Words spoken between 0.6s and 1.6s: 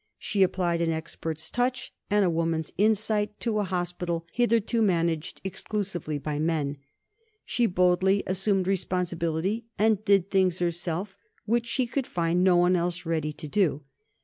an expert's